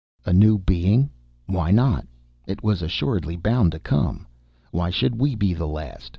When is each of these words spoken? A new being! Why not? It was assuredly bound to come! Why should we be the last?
A 0.25 0.33
new 0.33 0.57
being! 0.57 1.11
Why 1.45 1.69
not? 1.69 2.07
It 2.47 2.63
was 2.63 2.81
assuredly 2.81 3.35
bound 3.35 3.71
to 3.73 3.79
come! 3.79 4.25
Why 4.71 4.89
should 4.89 5.13
we 5.19 5.35
be 5.35 5.53
the 5.53 5.67
last? 5.67 6.09